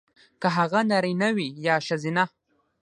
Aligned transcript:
کـه 0.41 0.47
هغـه 0.57 0.79
نـاريـنه 0.89 1.29
وي 1.35 1.47
يـا 1.65 1.75
ښـځيـنه. 1.87 2.25